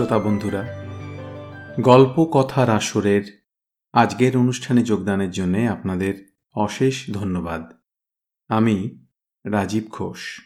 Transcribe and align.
শ্রোতা 0.00 0.18
বন্ধুরা, 0.18 0.84
গল্প 1.80 2.24
কথার 2.24 2.70
আসরের 2.70 3.52
আজকের 3.92 4.36
অনুষ্ঠানে 4.36 4.82
যোগদানের 4.82 5.30
জন্য 5.30 5.58
আপনাদের 5.58 6.36
অশেষ 6.54 7.10
ধন্যবাদ। 7.10 7.72
আমি 8.48 9.06
রাজীব 9.46 9.84
ঘোষ। 9.90 10.40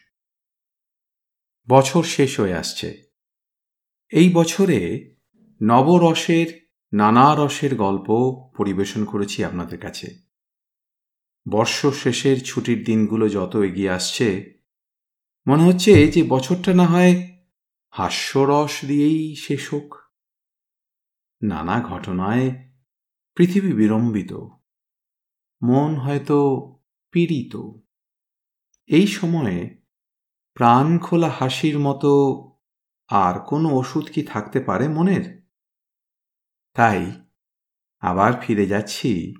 বছর 1.68 2.02
শেষ 2.02 2.40
হয়ে 2.40 2.54
আসছে। 2.54 3.02
এই 4.08 4.32
বছরে 4.32 5.14
নবরসের, 5.62 6.68
নানা 6.92 7.34
রসের 7.34 7.76
গল্প 7.76 8.10
পরিবেশন 8.56 9.04
করেছি 9.04 9.44
আপনাদের 9.44 9.78
কাছে। 9.78 10.16
বর্ষ 11.50 11.86
শেষের 11.86 12.44
ছুটির 12.44 12.84
দিনগুলো 12.84 13.28
যত 13.28 13.56
এগিয়ে 13.56 13.90
আসছে, 13.90 14.58
মনে 15.46 15.62
হচ্ছে 15.62 16.08
যে 16.08 16.22
বছরটা 16.22 16.74
না 16.74 16.86
হয় 16.86 17.33
হাস্যরস 17.96 18.84
দিয়েই 18.84 19.36
শেষ 19.36 19.74
হোক। 19.74 19.94
নানা 21.42 21.80
ঘটনায় 21.80 22.72
পৃথিবী 23.34 23.72
বিড়ম্বিত 23.72 24.32
মন 25.62 25.96
হয়তো 25.96 26.38
পীড়িত। 27.10 27.56
এই 28.86 29.06
সময়ে 29.06 29.82
প্রাণ 30.54 30.98
খোলা 30.98 31.28
হাসির 31.28 31.78
মতো 31.78 32.12
আর 33.08 33.40
কোনো 33.40 33.68
ওষুধ 33.70 34.10
কি 34.14 34.22
থাকতে 34.22 34.60
পারে 34.60 34.88
মনের? 34.88 35.48
তাই 36.74 37.12
আবার 38.00 38.32
ফিরে 38.40 38.66
যাচ্ছি 38.66 39.34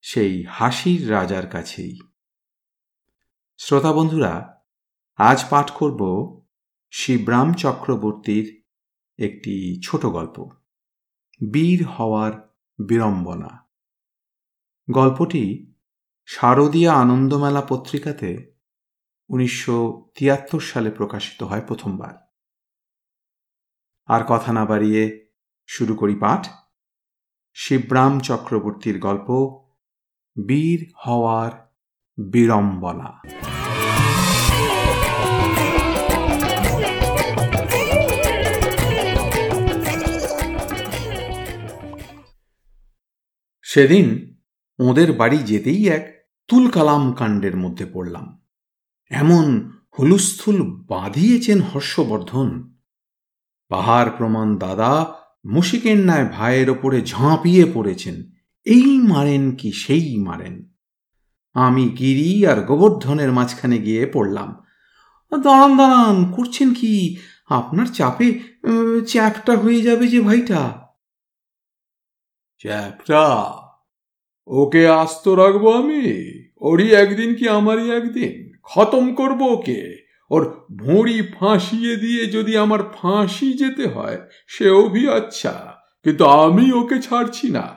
সেই 0.00 0.44
হাসির 0.44 1.10
রাজার 1.10 1.46
কাছেই। 1.46 1.98
শ্রোতা 3.58 3.92
বন্ধুরা, 3.92 4.64
আজ 5.16 5.44
পাঠ 5.50 5.70
করব 5.70 6.41
শিবরাম 6.94 7.54
চক্রবর্তীর 7.54 8.62
একটি 9.18 9.80
ছোট 9.84 10.06
গল্প। 10.06 10.50
বীর 11.52 11.86
হওয়ার 11.86 12.54
বিড়ম্বনা। 12.86 13.68
গল্পটি 14.90 15.74
শারদীয়া 16.26 16.94
আনন্দমেলা 16.94 17.60
পত্রিকাতে 17.60 18.54
উনিশশো 19.28 20.08
তিয়াত্তর 20.14 20.60
সালে 20.60 20.90
প্রকাশিত 20.90 21.42
হয় 21.42 21.60
প্রথমবার। 21.60 22.32
আর 24.06 24.24
কথা 24.28 24.52
না 24.52 24.64
বাড়িয়ে 24.64 25.28
শুরু 25.66 25.94
করি 25.94 26.14
পাঠ। 26.14 26.48
শিবরাম 27.54 28.20
চক্রবর্তীর 28.20 28.98
গল্প, 28.98 29.28
বীর 30.48 30.92
হওয়ার 31.06 31.74
বিড়ম্বনা। 32.18 33.22
সেদিন 43.72 44.36
ওদের 44.78 45.12
বাড়ি 45.12 45.38
যেতেই 45.38 45.88
এক 45.88 46.26
তুলকালাম 46.48 47.12
কাণ্ডের 47.12 47.56
মধ্যে 47.56 47.86
পড়লাম। 47.92 48.42
এমন 49.10 49.72
হুলুস্থুল 49.98 50.62
বাঁধিয়েছেন 50.62 51.60
হর্ষবর্ধন। 51.60 52.76
পাহাড় 53.68 54.10
প্রমাণ 54.18 54.58
দাদা 54.58 55.14
মুশিকের 55.44 55.98
ন্যায় 55.98 56.28
ভাইয়ের 56.32 56.70
ওপরে 56.70 57.02
ঝাঁপিয়ে 57.02 57.64
পড়েছেন। 57.74 58.30
এই 58.64 58.98
মারেন 58.98 59.56
কি 59.56 59.72
সেই 59.72 60.16
মারেন? 60.16 60.68
আমি 61.52 61.88
গিরি 61.88 62.46
আর 62.46 62.64
গোবর্ধনের 62.64 63.32
মাঝখানে 63.32 63.78
গিয়ে 63.78 64.06
পড়লাম। 64.06 64.64
দাঁড়ান 65.42 65.76
দাঁড়ান, 65.76 66.32
করছেন 66.32 66.74
কি? 66.74 67.16
আপনার 67.48 67.86
চাপে 67.86 68.40
চ্যাপটা 69.06 69.56
হয়ে 69.56 69.82
যাবে 69.82 70.08
যে 70.08 70.20
ভাইটা। 70.20 70.86
চ্যাপটা? 72.58 73.52
ওকে 74.46 74.88
আস্ত 74.88 75.28
রাখব 75.28 75.72
আমি? 75.72 76.32
ওরই 76.60 76.94
একদিন 76.94 77.34
কি 77.34 77.48
আমারই 77.48 77.90
একদিন? 77.90 78.52
খতম 78.62 79.14
করব 79.14 79.42
ওকে। 79.42 80.06
ওর 80.30 80.66
ভুঁড়ি 80.76 81.22
ফাঁসিয়ে 81.22 81.96
দিয়ে 81.96 82.26
যদি 82.26 82.56
আমার 82.56 82.82
ফাঁসি 82.82 83.52
যেতে 83.52 83.86
হয় 83.86 84.20
সেও 84.46 84.88
ভি 84.88 85.08
আচ্ছা 85.08 85.76
কিন্তু 86.04 86.24
আমি 86.24 86.72
ওকে 86.72 87.02
ছাড়ছি 87.02 87.48
না। 87.48 87.76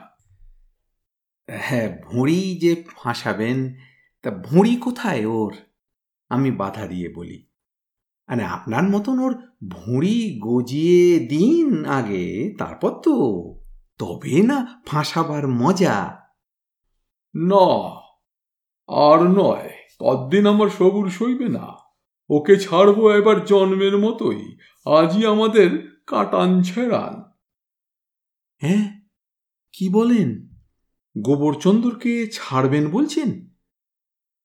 হ্যাঁ 1.50 1.98
ভুঁড়ি 2.04 2.58
যে 2.60 2.84
ফাঁসাবেন, 2.96 3.74
তা 4.22 4.30
ভুঁড়ি 4.30 4.76
কোথায় 4.76 5.26
ওর? 5.26 5.54
আমি 6.28 6.50
বাধা 6.50 6.86
দিয়ে 6.86 7.08
বলি। 7.08 7.46
মানে 8.28 8.44
আপনার 8.44 8.82
মতন 8.82 9.18
ওর 9.18 9.34
ভুঁড়ি 9.70 10.40
গজিয়ে 10.42 11.18
দিন 11.18 11.84
আগে, 11.84 12.54
তারপর 12.58 12.90
তো 12.90 13.14
তবে 13.98 14.42
না 14.42 14.82
ফাঁসাবার 14.86 15.48
মজা। 15.48 16.25
না 17.36 17.66
আর 18.88 19.22
নয় 19.22 19.70
তদ্দিন 19.98 20.46
আমার 20.46 20.68
সবুর 20.68 21.10
সইবে 21.10 21.48
না? 21.48 21.76
ওকে 22.30 22.56
ছাড়বো 22.56 23.10
এবার 23.10 23.44
জন্মের 23.44 23.98
মতোই 23.98 24.58
আজই 24.86 25.26
আমাদের 25.26 26.00
কাটান 26.06 26.62
ছেড়ান। 26.62 27.22
হ্যাঁ 28.56 29.00
কি 29.72 29.88
বলেন? 29.88 30.48
গোবরচন্দ্রকে 31.18 32.26
ছাড়বেন 32.32 32.90
বলছেন? 32.90 33.48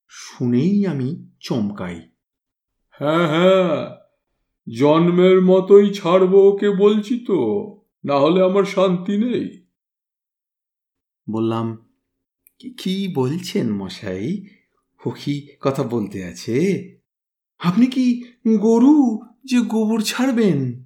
শুনেই 0.07 0.85
আমি 0.85 1.31
চমকাই। 1.39 2.01
হ্যাঁ 2.89 3.27
হ্যাঁ 3.27 3.97
জন্মের 4.79 5.41
মতোই 5.41 5.93
ছাড়বো 5.93 6.49
ওকে 6.51 6.69
বলছি 6.69 7.25
তো 7.25 7.39
না 8.05 8.19
হলে 8.19 8.43
আমার 8.43 8.63
শান্তি 8.63 9.17
নেই। 9.17 9.67
বললাম 11.29 11.90
কি 12.69 13.13
বলছেন 13.15 13.73
মশাই? 13.73 14.45
হকি 14.97 15.47
কথা 15.61 15.83
বলতে 15.83 16.25
আছে। 16.25 16.87
আপনি 17.59 17.85
কি 17.85 18.23
গরু 18.57 19.19
যে 19.43 19.59
গোবর 19.59 20.01
ছাড়বেন? 20.01 20.83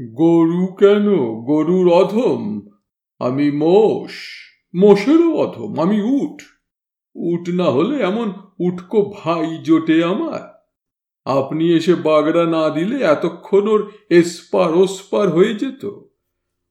গরু 0.00 0.66
কেন? 0.66 1.14
গরুর 1.44 1.92
অধম। 1.92 2.60
আমি 3.18 3.50
মোষ। 3.50 4.10
মোষেরও 4.74 5.34
অধম। 5.34 5.80
আমি 5.80 6.02
উঠ 6.02 6.42
উঠ 7.14 7.48
না 7.48 7.64
হলে 7.64 8.02
এমন 8.02 8.32
উটকো 8.58 9.14
ভাই 9.16 9.58
জোটে 9.62 10.04
আমার। 10.04 10.64
আপনি 11.24 11.72
এসে 11.72 11.94
বাগড়া 11.94 12.46
না 12.46 12.70
দিলে 12.70 13.04
এতক্ষণ 13.04 13.68
ওর 13.68 13.92
এসপার 14.10 14.74
ওসপার 14.74 15.30
হয়ে 15.30 15.54
যেত। 15.54 16.00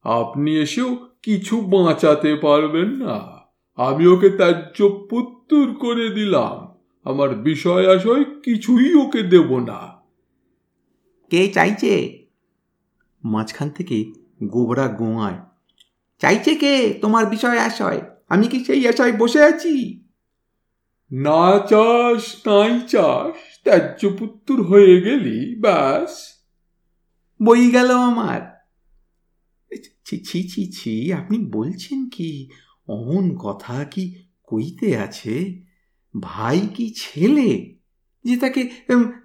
আপনি 0.04 0.58
এসেও 0.58 0.98
কিছু 1.22 1.62
বাঁচাতে 1.62 2.36
পারবেন 2.36 2.88
না। 2.88 3.43
আমি 3.76 4.08
ওকে 4.08 4.30
ত্যায্য 4.30 5.08
পুত্তুর 5.10 5.74
করে 5.74 6.10
দিলাম। 6.10 6.74
আমার 7.04 7.36
বিষয় 7.36 7.96
আশয় 7.96 8.24
কিছুই 8.24 8.94
ওকে 8.94 9.24
দেব 9.24 9.60
না। 9.60 10.04
কে 11.30 11.48
চাইছে? 11.48 12.26
মাঝখান 13.24 13.70
থেকে 13.70 14.14
গোবরা 14.44 14.88
গোয়ায় 14.88 15.40
চাইছে 16.20 16.56
কে 16.56 17.00
তোমার 17.02 17.26
বিষয় 17.26 17.58
আশয়? 17.58 18.02
আমি 18.30 18.48
কি 18.48 18.66
সেই 18.66 18.88
আশায় 18.88 19.12
বসে 19.12 19.44
আছি? 19.44 20.04
না 21.12 21.60
চাস 21.60 22.48
নাই 22.48 22.80
চাস 22.88 23.60
ত্যায্য 23.64 24.10
পুত্তুর 24.20 24.64
হয়ে 24.64 25.02
গেলি 25.02 25.60
ব্যাস। 25.60 26.34
বই 27.44 27.72
গেল 27.72 27.92
আমার। 27.92 28.54
ছি 30.06 30.24
ছি 30.26 30.50
ছি 30.50 30.72
ছি 30.72 31.14
আপনি 31.14 31.38
বলছেন 31.52 32.10
কি? 32.10 32.50
অমন 32.88 33.38
কথা 33.38 33.84
কি 33.84 34.24
কইতে 34.44 34.98
আছে? 34.98 35.64
ভাই 36.20 36.60
কি 36.60 36.94
ছেলে 36.98 37.80
যে 38.24 38.38
তাকে 38.38 38.70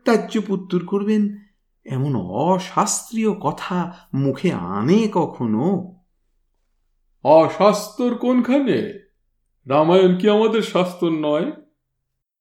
ত্যায্য 0.05 0.41
পুত্তুর 0.47 0.87
করবেন? 0.87 1.37
এমন 1.85 2.17
অশাস্ত্রীয় 2.17 3.33
কথা 3.33 3.95
মুখে 4.15 4.53
আনে 4.53 5.09
কখনো? 5.13 5.97
অশাস্তর 7.25 8.15
কোনখানে? 8.15 9.09
রামায়ণ 9.67 10.19
কি 10.19 10.29
আমাদের 10.29 10.63
শাস্ত্র 10.63 11.11
নয়? 11.11 11.53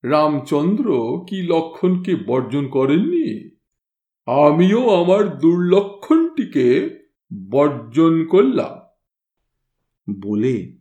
রামচন্দ্র 0.02 0.84
কি 1.28 1.42
লক্ষণকে 1.42 2.16
বর্জন 2.16 2.68
করেননি? 2.68 3.50
আমিও 4.26 5.04
আমার 5.04 5.38
দুর্লক্ষণটিকে 5.38 6.98
বর্জন 7.50 8.26
করলাম। 8.26 8.78
বলে 10.22 10.77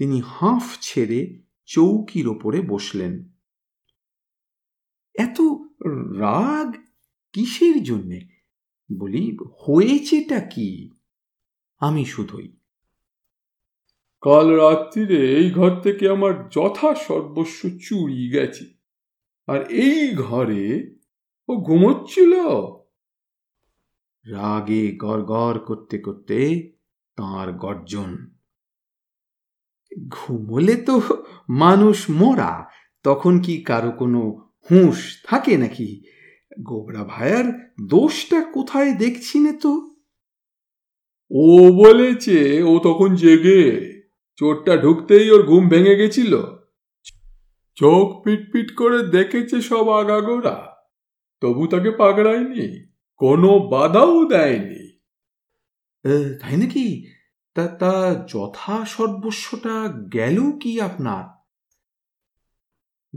তিনি 0.00 0.22
হাঁফ 0.26 0.78
ছেড়ে 0.80 1.42
চৌকির 1.64 2.28
ওপরে 2.28 2.60
বসলেন। 2.60 3.28
এত 5.14 5.40
রাগ 6.18 6.74
কিসের 7.32 7.82
জন্যে? 7.82 8.20
বলি 8.98 9.36
হয়েছেটা 9.42 10.40
কি? 10.40 10.90
আমি 11.78 12.04
শুধুই। 12.04 12.56
কাল 14.20 14.50
রাত্রিরে 14.50 15.36
এই 15.36 15.50
ঘর 15.50 15.80
থেকে 15.80 16.08
আমার 16.08 16.48
যথা 16.48 16.94
সর্বস্ব 16.94 17.68
চুরি 17.68 18.30
গেছে। 18.30 18.64
আর 19.46 19.62
এই 19.70 20.14
ঘরে 20.14 20.96
ও 21.48 21.56
ঘুমোচ্ছিল? 21.56 22.32
রাগে 24.24 24.96
গড় 24.96 25.58
করতে 25.58 25.98
করতে 25.98 26.72
তাঁর 27.16 27.52
গর্জন 27.52 28.39
ঘুমলে 30.10 30.76
তো 30.76 31.00
মানুষ 31.48 32.10
মরা 32.10 32.70
তখন 33.02 33.40
কি 33.40 33.62
কারও 33.62 33.90
কোনো 33.92 34.20
হুঁশ 34.70 35.20
থাকে 35.24 35.56
নাকি? 35.56 36.02
গোবরা 36.62 37.04
ভায়ার 37.04 37.76
দোষটা 37.88 38.40
কোথায় 38.42 38.92
দেখছি 38.94 39.38
নে 39.38 39.52
তো? 39.52 39.72
ও 41.30 41.72
বলেছে 41.72 42.62
ও 42.62 42.78
তখন 42.78 43.14
জেগে 43.14 43.90
চোরটা 44.36 44.76
ঢুকতেই 44.76 45.30
ওর 45.30 45.42
ঘুম 45.42 45.68
ভেঙে 45.68 45.94
গেছিল। 45.96 46.42
চোখ 47.74 48.24
পিটপিট 48.24 48.76
করে 48.76 49.02
দেখেছে 49.02 49.60
সব 49.60 49.88
আগাগোড়া 49.88 50.56
তবু 51.40 51.66
তাকে 51.66 51.90
পাগড়ায়নি 51.90 52.90
কোনো 53.16 53.58
বাধাও 53.58 54.24
দেয়নি। 54.24 54.82
তাই 56.40 56.56
নাকি? 56.56 57.06
তা 57.54 57.66
তা 57.66 58.24
যথা 58.28 58.84
সর্বস্বটা 58.84 59.92
গেল 60.12 60.40
কি 60.62 60.80
আপনার? 60.80 61.40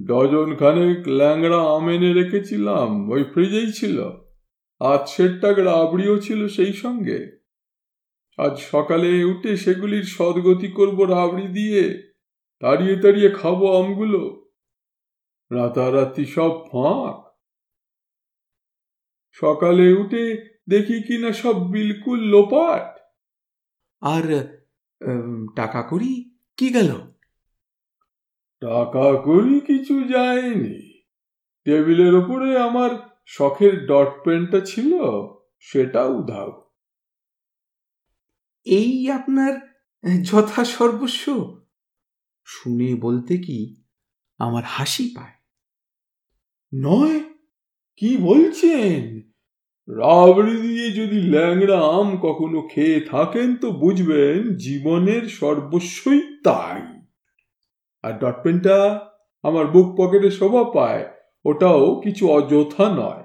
ডজন 0.06 0.56
খানেক 0.56 1.07
ল্যাংড়া 1.07 1.75
আম 1.75 1.89
এনে 1.89 2.13
রেখেছিলাম, 2.13 3.09
ওই 3.09 3.24
ফ্রিজেই 3.24 3.74
ছিল। 3.74 4.01
আজ 4.80 5.09
সেরটাক 5.09 5.57
রাবড়িও 5.57 6.18
ছিল 6.19 6.47
সেই 6.47 6.74
সঙ্গে। 6.74 7.44
আজ 8.38 8.57
সকালে 8.57 9.24
উঠে 9.24 9.57
সেগুলির 9.57 10.03
সদগতি 10.03 10.68
করব 10.68 11.03
রাবড়ি 11.03 11.47
দিয়ে, 11.47 12.13
তাড়িয়ে 12.59 12.95
তাড়িয়ে 12.95 13.30
খাব 13.30 13.75
আমগুলো। 13.75 14.51
রাতারাতি 15.51 16.25
সব 16.25 16.50
ফাঁক। 16.50 17.33
সকালে 19.31 19.94
উঠে 19.94 20.53
দেখি 20.69 21.03
কিনা 21.07 21.31
সব 21.31 21.71
বিলকুল 21.71 22.19
লোপাট। 22.19 23.03
আর 24.04 24.26
টাকা 25.56 25.82
করি 25.82 26.12
কি 26.58 26.70
গেল? 26.70 26.92
টাকা 28.62 29.22
করি 29.24 29.60
কিছু 29.60 29.96
যায়নি। 30.04 31.04
টেবিলের 31.66 32.14
ওপরে 32.16 32.50
আমার 32.58 32.92
শখের 33.28 33.74
ডট 33.86 34.10
পেনটা 34.26 34.60
ছিল 34.66 34.92
সেটা 35.60 36.02
উধাও 36.04 36.52
এই 38.66 39.12
আপনার 39.12 39.54
যথা 40.24 40.62
সর্বস্ব। 40.66 41.24
শুনে 42.48 42.90
বলতে 42.96 43.38
কি 43.38 43.60
আমার 44.40 44.64
হাসি 44.64 45.06
পায়। 45.16 45.36
নয় 46.74 47.20
কি 48.02 48.18
বলছেন? 48.18 49.32
রাবড়ি 49.88 50.62
দিয়ে 50.62 50.91
যদি 50.91 51.21
ল্যাংড়া 51.21 51.80
আম 51.80 52.18
কখনো 52.18 52.62
খেয়ে 52.62 53.01
থাকেন 53.01 53.57
তো 53.57 53.71
বুঝবেন 53.71 54.56
জীবনের 54.56 55.27
সর্বস্বই 55.27 56.21
তাই। 56.44 56.81
আর 58.03 58.19
ডটপেনটা 58.19 59.07
আমার 59.44 59.68
বুক 59.68 59.95
পকেটে 59.97 60.31
শোভা 60.31 60.63
পায়, 60.63 61.06
ওটাও 61.45 62.01
কিছু 62.03 62.30
অযথা 62.30 62.89
নয়। 62.89 63.24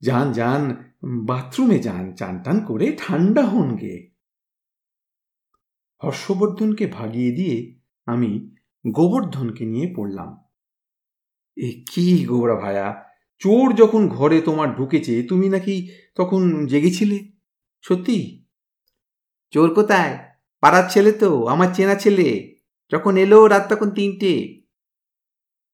যান 0.00 0.32
যান, 0.32 0.92
বাথরুমে 1.04 1.78
যান, 1.78 2.14
চান, 2.14 2.38
টান 2.44 2.60
করে 2.64 2.96
ঠান্ডা 2.98 3.42
হন 3.42 3.76
গে। 3.76 4.10
হর্ষবর্ধনকে 6.04 6.86
ভাগিয়ে 6.86 7.32
দিয়ে 7.32 7.80
আমি 8.06 8.56
গোবর্ধনকে 8.90 9.64
নিয়ে 9.64 9.94
পড়লাম। 9.96 10.44
এ 11.56 11.84
কি 11.92 12.24
গোবরা 12.24 12.54
ভায়া? 12.54 13.13
চোর 13.38 13.74
যখন 13.74 14.08
ঘরে 14.08 14.40
তোমার 14.40 14.76
ঢুকেছে 14.76 15.22
তুমি 15.22 15.48
নাকি 15.48 15.90
তখন 16.14 16.66
জেগেছিলে? 16.66 17.32
সত্যি? 17.82 18.46
চোর 19.50 19.74
কোথায়? 19.74 20.18
পাড়ার 20.60 20.90
ছেলে 20.90 21.12
তো 21.12 21.46
আমার 21.46 21.74
চেনা 21.74 21.94
ছেলে। 21.94 22.28
যখন 22.92 23.16
এলো 23.16 23.46
রাত 23.46 23.72
তখন 23.72 23.90
তিনটে। 23.90 24.62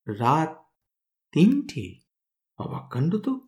রাত 0.06 0.50
তিনটে? 1.32 1.94
অবাক 2.58 2.92
কাণ্ড 2.92 3.16
তো। 3.16 3.40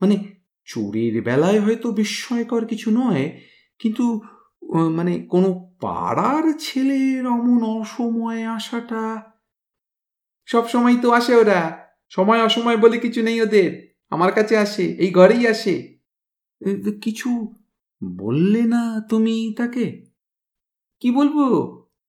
মানে 0.00 0.16
চোরের 0.64 1.22
বেলায় 1.22 1.60
হয়তো 1.60 1.92
বিস্ময়কর 1.92 2.66
কিছু 2.66 2.90
নয় 2.90 3.40
কিন্তু 3.78 4.20
মানে 4.90 5.20
কোনো 5.20 5.76
পাড়ার 5.80 6.52
ছেলের 6.58 7.26
অমন 7.26 7.80
অসময়ে 7.80 8.44
আসাটা 8.46 9.32
সব 10.46 10.68
সময় 10.68 10.96
তো 11.02 11.10
আসে 11.10 11.34
ওরা। 11.34 11.89
সময় 12.10 12.40
অসময় 12.44 12.76
বলে 12.76 12.98
কিছু 12.98 13.22
নেই 13.22 13.42
ওদের। 13.42 13.70
আমার 14.10 14.32
কাছে 14.32 14.54
আসে, 14.56 14.84
এই 14.84 15.10
ঘরেই 15.10 15.48
আসে। 15.48 15.74
কিছু 17.02 17.28
বললে 18.04 18.62
না 18.62 18.82
তুমি 19.10 19.54
তাকে? 19.58 19.86
কি 21.00 21.10
বলব? 21.10 21.36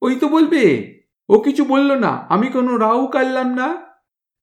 ওই 0.02 0.16
তো 0.16 0.28
বলবে। 0.28 0.64
ও 1.30 1.40
কিছু 1.40 1.66
বলল 1.66 1.92
না। 1.96 2.12
আমি 2.30 2.48
কোনো 2.48 2.78
রাও 2.78 3.08
কাটলাম 3.08 3.50
না। 3.56 3.68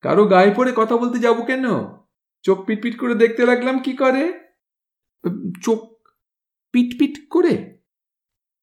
কারও 0.01 0.25
গায়ে 0.25 0.55
পড়ে 0.57 0.73
কথা 0.77 0.97
বলতে 0.97 1.19
যাব 1.19 1.39
কেন? 1.45 1.65
চোখ 2.43 2.59
পিটপিট 2.67 2.99
করে 2.99 3.15
দেখতে 3.15 3.47
লাগলাম 3.47 3.79
কি 3.79 3.93
করে? 3.93 4.25
চোখ 5.63 5.81
পিটপিট 6.73 7.15
করে? 7.31 7.55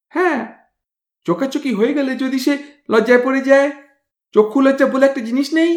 হ্যাঁ 0.09 0.39
চোখাচোখি 1.25 1.73
হয়ে 1.73 1.93
গেলে 1.93 2.15
যদি 2.15 2.39
সে 2.39 2.53
লজ্জায় 2.89 3.21
পড়ে 3.23 3.41
যায়। 3.41 3.71
চক্ষু 4.31 4.61
লজ্জা 4.61 4.85
বলে 4.85 5.05
একটা 5.05 5.21
জিনিস 5.21 5.53
নেই? 5.53 5.73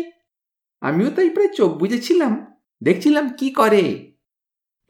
আমিও 0.81 1.11
তাই 1.11 1.31
প্রায় 1.31 1.49
চোখ 1.49 1.71
বুঝেছিলাম 1.73 2.33
দেখছিলাম 2.83 3.29
কি 3.39 3.51
করে? 3.51 3.85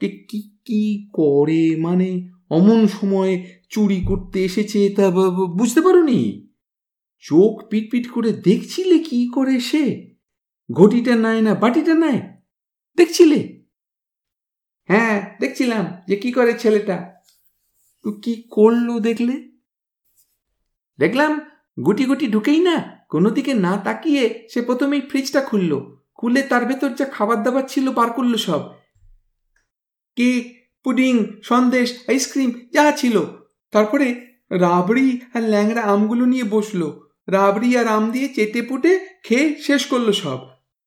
কি 0.01 0.39
কি 0.65 1.09
করে? 1.13 1.75
মানে 1.75 2.29
অমন 2.49 2.87
সময় 2.87 3.33
চুরি 3.69 3.99
করতে 4.05 4.37
এসেছে 4.45 4.89
তা 4.89 5.09
বুঝতে 5.57 5.81
পারোনি। 5.81 6.49
চোখ 7.19 7.53
পিটপিট 7.69 8.11
করে 8.11 8.31
দেখছিলে 8.31 8.99
কি 8.99 9.19
করে 9.35 9.59
সে? 9.59 10.15
ঘটিটা 10.71 11.15
নেয় 11.15 11.41
না, 11.41 11.53
বাটিটা 11.55 11.93
নেয়? 11.93 12.21
দেখছিলে? 12.97 13.39
হ্যাঁ 14.87 15.15
দেখছিলাম 15.39 15.85
যে 16.07 16.15
কি 16.15 16.31
করে 16.31 16.53
ছেলেটা। 16.53 17.13
কি 18.23 18.43
করল 18.51 18.99
দেখলে? 18.99 19.35
দেখলাম 20.99 21.31
গুটি 21.85 22.05
গুটি 22.05 22.27
ঢুকেই 22.27 22.59
না। 22.59 22.99
কোনো 23.09 23.29
দিকে 23.29 23.53
না 23.53 23.77
তাকিয়ে 23.77 24.47
সে 24.53 24.61
প্রথমেই 24.61 25.01
ফ্রিজটা 25.01 25.41
খুলল। 25.41 25.97
খুলে 26.13 26.41
তার 26.41 26.65
ভেতর 26.65 26.89
যা 26.89 27.05
খাবার 27.05 27.43
দাবার 27.43 27.63
ছিল 27.67 27.91
বার 27.91 28.09
করল 28.09 28.35
সব। 28.35 28.59
কেক, 30.15 30.69
পুডিং, 30.83 31.25
সন্দেশ, 31.43 31.99
আইসক্রিম, 32.07 32.51
যা 32.73 32.91
ছিল। 32.91 33.21
তারপরে 33.71 34.27
রাবড়ি 34.51 35.19
আর 35.33 35.41
ল্যাংড়া 35.41 35.81
আমগুলো 35.81 36.25
নিয়ে 36.25 36.43
বসল। 36.43 36.99
রাবড়ি 37.27 37.77
আর 37.77 37.87
আম 37.87 38.11
দিয়ে 38.11 38.27
চেটে 38.27 38.61
পুটে 38.61 38.99
খেয়ে 39.23 39.55
শেষ 39.55 39.85
করল 39.85 40.11
সব। 40.11 40.39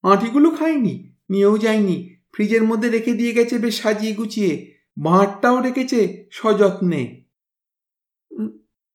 আঁটিগুলো 0.02 0.50
খায়নি, 0.50 1.12
নিয়েও 1.30 1.58
যায়নি। 1.58 2.16
ফ্রিজের 2.32 2.62
মধ্যে 2.62 2.88
রেখে 2.88 3.12
দিয়ে 3.12 3.32
গেছে 3.32 3.58
বেশ 3.58 3.82
সাজিয়ে 3.82 4.14
গুছিয়ে। 4.14 4.72
বাঁটটাও 4.96 5.62
রেখেছে 5.62 6.28
সযত্নে। 6.32 7.22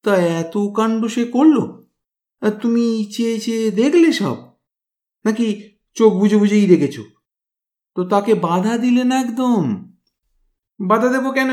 তা 0.03 0.15
এত 0.15 0.57
কাণ্ড 0.75 1.05
সে 1.05 1.25
করল? 1.25 1.86
তুমি 2.61 3.11
চেয়ে 3.15 3.39
চেয়ে 3.39 3.71
দেখলে 3.71 4.11
সব? 4.11 4.35
নাকি 5.25 5.69
চোখ 5.93 6.13
বুঝে 6.13 6.37
বুঝেই 6.37 6.67
দেখেছ? 6.67 6.99
তো 7.95 8.03
তাকে 8.03 8.35
বাধা 8.35 8.77
দিলে 8.77 9.03
না 9.03 9.19
একদম? 9.19 9.91
বাধা 10.79 11.09
দেবো 11.09 11.31
কেন? 11.31 11.49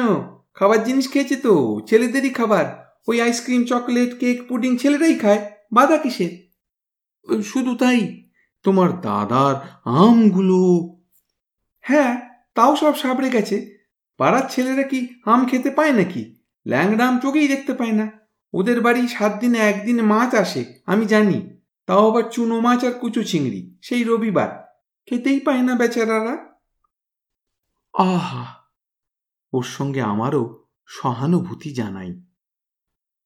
খাবার 0.54 0.84
জিনিস 0.84 1.12
খেয়েছে 1.12 1.36
তো, 1.36 1.80
ছেলেদেরই 1.86 2.30
খাবার। 2.30 2.96
ওই 3.08 3.20
আইসক্রিম, 3.20 3.64
চকলেট, 3.64 4.18
কেক, 4.18 4.48
পুডিং 4.48 4.76
ছেলেরাই 4.76 5.14
খায়, 5.14 5.50
বাধা 5.72 5.96
কিসের? 5.96 6.44
শুধু 7.42 7.76
তাই, 7.76 8.24
তোমার 8.62 9.00
দাদার 9.00 9.80
আমগুলো। 9.84 10.58
হ্যাঁ 11.80 12.30
তাও 12.54 12.76
সব 12.76 12.96
সাবড়ে 12.96 13.30
গেছে। 13.30 13.74
পাড়ার 14.16 14.42
ছেলেরা 14.50 14.82
কি 14.82 15.08
আম 15.24 15.46
খেতে 15.46 15.70
পায় 15.70 15.92
নাকি? 15.92 16.36
ল্যাংড়া 16.66 17.08
আম 17.08 17.18
চোখেই 17.18 17.48
দেখতে 17.48 17.74
পায় 17.74 17.92
না। 17.92 18.23
ওদের 18.54 18.80
বাড়ি 18.80 19.08
সাত 19.08 19.38
দিনে 19.40 19.58
একদিন 19.58 20.02
মাছ 20.02 20.34
আসে, 20.34 20.74
আমি 20.86 21.06
জানি। 21.06 21.60
তাও 21.86 22.10
আবার 22.10 22.30
চুনো 22.30 22.60
মাছ 22.60 22.84
আর 22.84 22.92
কুচু 22.92 23.22
চিংড়ি, 23.22 23.78
সেই 23.82 24.04
রবিবার। 24.04 24.74
খেতেই 25.06 25.40
পায় 25.40 25.62
না 25.62 25.74
বেচারারা। 25.74 26.38
আহা! 27.92 28.46
ওর 29.52 29.64
সঙ্গে 29.64 30.02
আমারও 30.02 30.66
সহানুভূতি 30.86 31.74
জানাই। 31.74 32.24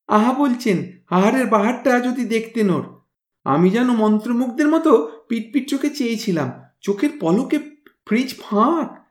আহা 0.07 0.33
বলছেন, 0.33 0.93
আহারের 1.11 1.47
বাহারটা 1.47 2.01
যদি 2.01 2.25
দেখতেন 2.25 2.71
ওর 2.71 3.01
আমি 3.45 3.71
যেন 3.71 3.91
মন্ত্রমুগ্ধের 3.91 4.69
মতো 4.69 5.11
পিটপিট 5.29 5.69
চোখে 5.69 5.91
চেয়েছিলাম, 5.91 6.53
চোখের 6.81 7.11
পলকে 7.21 7.59
ফ্রিজ 8.07 8.35
ফাঁক। 8.41 9.07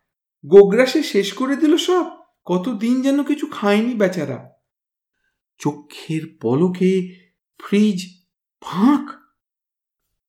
গোগ্রাসে 0.46 1.04
শেষ 1.04 1.34
করে 1.34 1.56
দিল 1.56 1.78
সব, 1.78 2.06
কতদিন 2.46 3.02
যেন 3.02 3.24
কিছু 3.24 3.48
খায়নি 3.52 3.94
বেচারা। 3.94 4.57
চোখের 5.58 6.38
পলকে 6.42 7.14
ফ্রিজ 7.60 8.24
ফাঁক। 8.62 9.10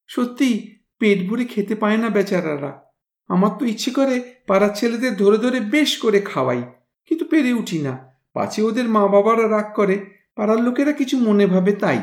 সত্যি, 0.07 0.77
পেট 0.99 1.29
ভরে 1.29 1.45
খেতে 1.45 1.75
পায় 1.75 1.97
না 1.97 2.09
বেচারারা। 2.09 2.83
আমার 3.29 3.51
তো 3.59 3.65
ইচ্ছে 3.65 3.91
করে 3.91 4.35
পাড়ার 4.47 4.71
ছেলেদের 4.75 5.17
ধরে 5.17 5.39
ধরে 5.39 5.61
বেশ 5.61 5.99
করে 5.99 6.21
খাওয়াই, 6.21 6.63
কিন্তু 7.07 7.25
পেরে 7.25 7.53
উঠি 7.53 7.79
না। 7.79 8.13
পাছে 8.33 8.63
ওদের 8.63 8.89
মা 8.89 9.09
বাবারা 9.09 9.49
রাগ 9.49 9.75
করে, 9.75 10.25
পাড়ার 10.35 10.61
লোকেরা 10.63 10.93
কিছু 10.93 11.19
মনে 11.19 11.47
ভাবে 11.47 11.73
তাই। 11.73 11.99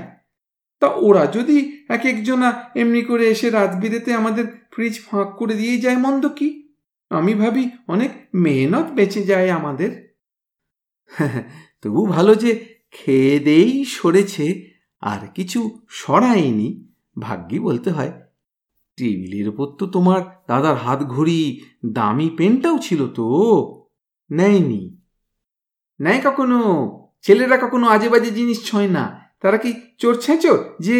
তা 0.80 0.88
ওরা 0.88 1.26
যদি 1.26 1.86
এক 1.90 2.06
একজনা 2.06 2.72
এমনি 2.76 3.02
করে 3.02 3.28
এসে 3.28 3.50
রাত 3.50 3.76
বিরেতে 3.76 4.14
আমাদের 4.14 4.46
ফ্রিজ 4.72 5.00
ফাঁক 5.06 5.36
করে 5.36 5.54
দিয়ে 5.54 5.78
যায়, 5.78 5.98
মন্দ 5.98 6.28
কি? 6.28 6.78
আমি 7.10 7.34
ভাবি 7.34 7.70
অনেক 7.88 8.12
মেহনত 8.34 8.92
বেঁচে 8.92 9.24
যায় 9.24 9.52
আমাদের। 9.52 10.16
তবু 11.82 12.06
ভালো 12.06 12.36
যে 12.36 12.75
খেয়ে 12.96 13.40
দেই 13.40 13.86
সরেছে, 13.86 14.48
আর 15.02 15.22
কিছু 15.36 15.60
সরায়নি, 15.90 16.70
ভাগ্যি 17.20 17.60
বলতে 17.60 17.90
হয়। 17.92 18.12
টেবিলের 18.98 19.48
ওপর 19.50 19.66
তো 19.80 19.86
তোমার 19.86 20.22
দাদার 20.48 20.78
হাত 20.78 21.00
ঘড়ি, 21.04 21.42
দামি 21.86 22.28
পেনটাও 22.38 22.78
ছিল 22.78 23.08
তো। 23.08 23.26
নেয়নি। 24.32 24.84
নেয় 26.00 26.22
কখনো? 26.24 26.60
ছেলেরা 27.22 27.58
কখনো 27.58 27.86
আজে 27.88 28.10
বাজে 28.10 28.32
জিনিস 28.32 28.60
ছয় 28.66 28.88
না। 28.88 29.04
তারা 29.42 29.58
কি 29.58 29.74
চোর 29.98 30.16
ছেঁচোর? 30.22 30.60
যে 30.80 30.98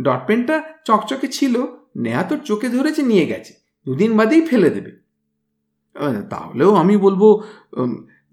ডট 0.00 0.20
পেনটা 0.26 0.56
চকচকে 0.86 1.28
ছিল, 1.28 1.54
নেয়া 1.96 2.22
তোর 2.22 2.38
চোখে 2.44 2.68
ধরেছে, 2.68 3.02
নিয়ে 3.02 3.26
গেছে। 3.26 3.52
দুদিন 3.86 4.16
বাদেই 4.16 4.42
ফেলে 4.42 4.70
দেবে। 4.70 4.92
তাহলেও 6.30 6.74
আমি 6.74 6.96
বলব 6.96 7.22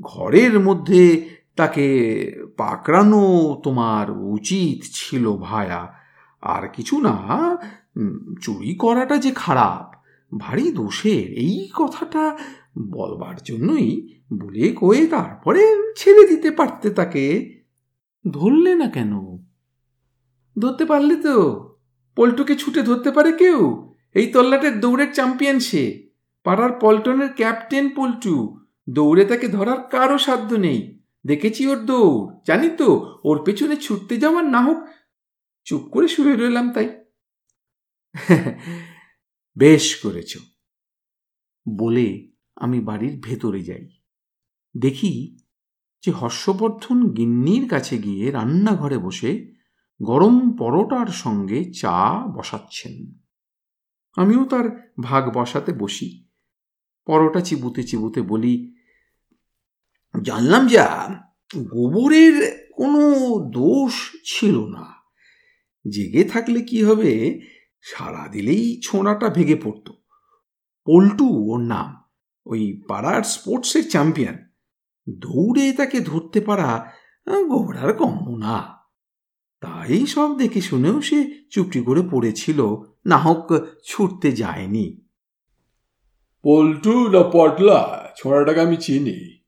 ঘরের 0.01 0.59
মধ্যে 0.59 1.01
তাকে 1.55 1.87
পাকড়ানো 2.57 3.61
তোমার 3.63 4.11
উচিত 4.11 4.85
ছিল 4.93 5.33
ভায়া। 5.33 5.93
আর 6.41 6.67
কিছু 6.67 7.01
না 7.01 7.17
চুরি 8.41 8.75
করাটা 8.75 9.17
যে 9.17 9.31
খারাপ, 9.35 9.95
ভারী 10.37 10.71
দোষের, 10.71 11.33
এই 11.33 11.69
কথাটা 11.75 12.37
বলবার 12.77 13.35
জন্যই 13.43 14.19
বলে 14.33 14.69
কয়ে 14.69 15.07
তারপরে 15.07 15.93
ছেড়ে 15.97 16.27
দিতে 16.27 16.51
পারতে 16.51 16.89
তাকে। 16.89 17.59
ধরলে 18.31 18.75
না 18.75 18.89
কেন? 18.89 19.37
ধরতে 20.59 20.85
পারলে 20.85 21.15
তো। 21.15 21.69
পল্টুকে 22.15 22.55
ছুটে 22.55 22.81
ধরতে 22.81 23.11
পারে 23.11 23.31
কেউ? 23.31 23.93
এই 24.13 24.27
তল্লাটের 24.27 24.79
দৌড়ের 24.79 25.13
চ্যাম্পিয়ন 25.13 25.59
সে। 25.59 26.09
পাড়ার 26.43 26.71
পল্টনের 26.81 27.33
ক্যাপ্টেন 27.35 27.89
পল্টু। 27.95 28.59
দৌড়ে 28.89 29.25
তাকে 29.25 29.47
ধরার 29.47 29.81
কারও 29.81 30.17
সাধ্য 30.17 30.55
নেই। 30.55 30.98
দেখেছি 31.25 31.67
ওর 31.67 31.85
দৌড়। 31.85 32.35
জানি 32.47 32.69
তো, 32.69 33.19
ওর 33.23 33.43
পেছনে 33.45 33.75
ছুটতে 33.75 34.17
যাওয়ার 34.17 34.45
না 34.45 34.61
হোক, 34.61 34.87
চুপ 35.63 35.81
করে 35.81 36.07
শুয়ে 36.07 36.35
রইলাম 36.35 36.73
তাই। 36.73 37.05
বেশ 39.57 39.95
করেছ। 39.95 40.37
বলে 41.77 42.31
আমি 42.55 42.79
বাড়ির 42.79 43.19
ভেতরে 43.23 43.63
যাই। 43.63 43.89
দেখি 44.77 45.37
যে 46.05 46.11
হর্ষবর্ধন 46.11 47.13
গিন্নির 47.13 47.69
কাছে 47.69 47.97
গিয়ে 47.97 48.31
রান্নাঘরে 48.31 48.97
বসে 48.97 49.53
গরম 50.03 50.57
পরোটার 50.57 51.07
সঙ্গে 51.07 51.73
চা 51.73 52.25
বসাচ্ছেন। 52.37 53.13
আমিও 54.15 54.45
তার 54.45 54.93
ভাগ 55.03 55.37
বসাতে 55.37 55.73
বসি। 55.73 56.27
পরোটা 57.05 57.41
চিবুতে 57.41 57.83
চিবুতে 57.83 58.21
বলি 58.21 58.78
জানলাম 60.23 60.67
যা 60.67 61.15
গোবরের 61.57 62.67
কোনো 62.73 62.99
দোষ 63.49 63.93
ছিল 64.25 64.67
না। 64.67 64.93
জেগে 65.89 66.23
থাকলে 66.23 66.61
কি 66.61 66.83
হবে? 66.83 67.41
সারা 67.81 68.27
দিলেই 68.27 68.81
ছোঁড়াটা 68.83 69.29
ভেঙে 69.29 69.55
পড়ত। 69.55 69.91
পল্টু 70.85 71.53
ওর 71.53 71.59
নাম, 71.59 72.03
ওই 72.45 72.81
পাড়ার 72.87 73.23
স্পোর্টসের 73.23 73.89
চ্যাম্পিয়ন। 73.89 74.35
দৌড়ে 75.09 75.73
তাকে 75.73 75.99
ধরতে 75.99 76.41
পারা 76.41 76.91
গোবরার 77.47 77.93
কম্য 77.93 78.37
না। 78.37 78.77
তাই 79.61 80.05
সব 80.05 80.37
দেখে 80.37 80.61
শুনেও 80.61 81.01
সে 81.01 81.47
চুপটি 81.51 81.81
করে 81.81 82.01
পড়েছিল, 82.11 82.75
না 83.05 83.17
হোক 83.17 83.59
ছুটতে 83.83 84.31
যায়নি। 84.31 85.05
পল্টু 86.41 87.09
না 87.09 87.23
পটলা, 87.23 88.09
ছোড়াটাকে 88.17 88.61
আমি 88.61 88.77
চিনি। 88.77 89.38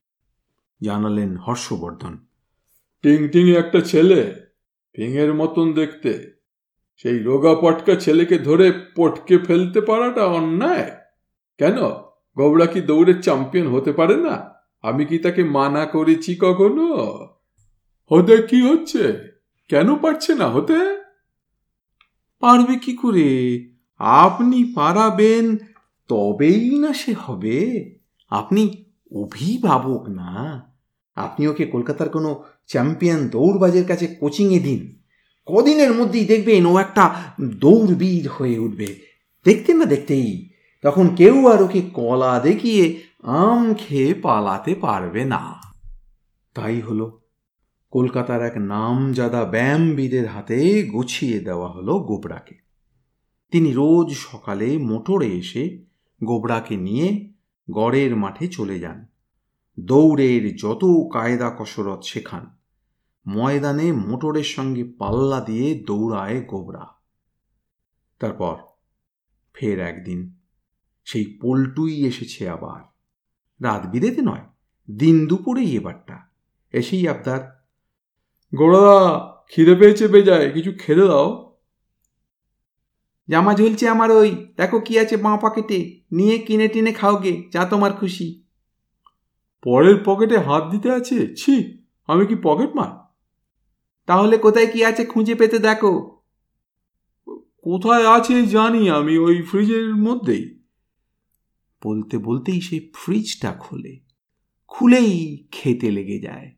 জানালেন 0.81 1.37
হর্ষবর্ধন। 1.37 2.17
টিং 3.01 3.27
টিং 3.27 3.49
একটা 3.49 3.81
ছেলে 3.81 4.33
পিংয়ের 4.93 5.33
মতন 5.33 5.73
দেখতে। 5.73 6.41
সেই 6.97 7.19
রোগা 7.19 7.55
পটকা 7.55 7.95
ছেলেকে 7.95 8.39
ধরে 8.39 8.71
পটকে 8.95 9.37
ফেলতে 9.37 9.81
পারাটা 9.81 10.25
অন্যায়। 10.25 10.91
কেন? 11.57 11.77
গোবরা 12.37 12.65
কি 12.65 12.81
দৌড়ের 12.81 13.21
চ্যাম্পিয়ন 13.21 13.67
হতে 13.67 13.91
পারে 13.91 14.15
না? 14.15 14.53
আমি 14.81 15.05
কি 15.05 15.19
তাকে 15.19 15.43
মানা 15.43 15.85
করেছি 15.85 16.35
কখনো? 16.35 16.93
হতে 18.11 18.41
কি 18.41 18.61
হচ্ছে? 18.61 19.31
কেন 19.67 19.95
পারছে 19.95 20.35
না 20.35 20.47
হতে? 20.47 20.73
পারবে 22.39 22.79
কি 22.79 22.95
করে? 22.95 23.29
আপনি 23.97 24.73
পারাবেন 24.73 25.57
তবেই 26.07 26.79
না 26.79 26.93
সে 26.93 27.13
হবে। 27.19 27.89
আপনি 28.29 28.85
অভিভাবক 29.15 30.09
না। 30.09 30.70
আপনি 31.21 31.47
ওকে 31.47 31.65
কলকাতার 31.65 32.09
কোনো 32.09 32.43
চ্যাম্পিয়ন 32.67 33.27
দৌড়বাজের 33.27 33.85
কাছে 33.85 34.07
কোচিংয়ে 34.07 34.59
দিন? 34.59 35.01
কদিনের 35.45 35.93
মধ্যেই 35.93 36.25
দেখবেন 36.25 36.65
ও 36.65 36.77
একটা 36.77 37.15
দৌড়বীর 37.41 38.27
হয়ে 38.27 38.59
উঠবে। 38.59 38.95
দেখতে 39.45 39.73
না 39.73 39.85
দেখতেই, 39.85 40.49
তখন 40.81 41.15
কেউ 41.15 41.47
আর 41.47 41.61
ওকে 41.61 41.81
কলা 41.81 42.39
দেখিয়ে 42.39 43.01
আম 43.23 43.73
খেয়ে 43.73 44.13
পালাতে 44.13 44.75
পারবে 44.75 45.25
না। 45.25 45.55
তাই 46.53 46.81
হলো, 46.81 47.21
কলকাতার 47.91 48.45
এক 48.45 48.57
নামজাদা 48.57 49.45
ব্যায়ামবিদের 49.45 50.27
হাতে 50.27 50.83
গুছিয়ে 50.83 51.39
দেওয়া 51.39 51.71
হলো 51.71 51.99
গোবরাকে। 51.99 52.55
তিনি 53.51 53.71
রোজ 53.71 54.13
সকালে 54.13 54.77
মোটরে 54.77 55.27
এসে 55.27 55.85
গোবরাকে 56.23 56.77
নিয়ে 56.77 57.33
গড়ের 57.71 58.15
মাঠে 58.15 58.47
চলে 58.47 58.79
যান। 58.79 59.10
দৌড়ের 59.79 60.55
যত 60.55 60.83
কায়দা 61.13 61.49
কসরত 61.59 62.03
শেখান 62.03 62.57
ময়দানে 63.27 63.91
মোটরের 63.91 64.43
সঙ্গে 64.43 64.83
পাল্লা 64.83 65.41
দিয়ে 65.41 65.83
দৌড়ায় 65.85 66.41
গোবরা। 66.41 66.85
তারপর 68.19 68.55
ফের 69.53 69.79
একদিন 69.79 70.35
সেই 71.05 71.39
পল্টুই 71.41 72.05
এসেছে 72.05 72.49
আবার। 72.49 72.81
রাত 73.63 73.85
বিরেতে 73.85 74.21
নয়, 74.21 74.45
দিন 74.97 75.27
দুপুরেই 75.27 75.75
এবারটা 75.75 76.27
এসেই 76.71 77.07
আবদার 77.07 77.41
গোড়া 78.55 78.91
খিদে 79.47 79.75
পেয়েছে 79.75 80.07
বেজায়, 80.07 80.51
কিছু 80.51 80.71
খেতে 80.79 81.07
দাও। 81.07 81.59
জামা 83.27 83.53
ঝুলছে 83.53 83.89
আমার 83.89 84.11
ওই, 84.11 84.47
দেখো 84.57 84.79
কি 84.79 84.99
আছে 84.99 85.17
বাঁ 85.17 85.37
পকেটে 85.37 86.01
নিয়ে 86.11 86.37
কিনে 86.37 86.67
টিনে 86.67 86.93
খাওগে, 86.93 87.49
যা 87.53 87.65
তোমার 87.65 87.93
খুশি। 87.93 88.43
পরের 89.63 89.95
পকেটে 90.05 90.37
হাত 90.37 90.69
দিতে 90.71 90.91
আছে? 90.91 91.35
ছি 91.35 91.85
আমি 92.07 92.25
কি 92.25 92.35
পকেট 92.43 92.75
মার? 92.75 93.13
তাহলে 94.05 94.37
কোথায় 94.37 94.71
কি 94.71 94.85
আছে 94.85 95.05
খুঁজে 95.05 95.35
পেতে 95.35 95.59
দেখো। 95.59 96.21
কোথায় 97.63 98.07
আছে 98.07 98.45
জানি 98.45 98.89
আমি 98.89 99.17
ওই 99.17 99.41
ফ্রিজের 99.41 99.95
মধ্যেই। 99.95 100.63
বলতে 101.83 102.17
বলতেই 102.17 102.61
সে 102.61 102.91
ফ্রিজটা 102.95 103.53
খোলে। 103.53 103.99
খুলেই 104.67 105.47
খেতে 105.51 105.91
লেগে 105.91 106.19
যায়। 106.19 106.51